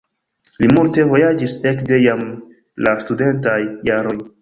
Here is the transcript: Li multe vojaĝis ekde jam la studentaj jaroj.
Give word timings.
Li 0.63 0.69
multe 0.77 1.05
vojaĝis 1.11 1.53
ekde 1.73 2.01
jam 2.07 2.25
la 2.89 2.99
studentaj 3.07 3.59
jaroj. 3.93 4.21